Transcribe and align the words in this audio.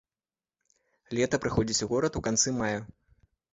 Лета 1.17 1.35
прыходзіць 1.45 1.83
у 1.89 1.91
горад 1.93 2.19
у 2.23 2.25
канцы 2.31 2.57
мая. 2.59 2.75